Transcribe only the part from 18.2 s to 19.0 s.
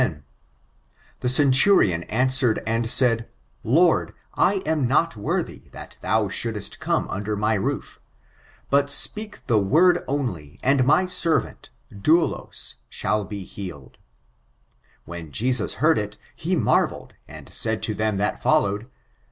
followed.